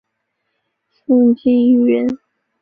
[0.89, 2.17] 宋敬舆人。